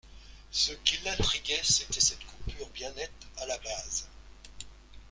Ce 0.49 0.73
qui 0.83 0.97
m’intriguait, 1.05 1.61
c’était 1.61 1.99
cette 1.99 2.25
coupure 2.25 2.67
bien 2.69 2.91
nette 2.93 3.11
à 3.37 3.45
la 3.45 3.59
base. 3.59 4.09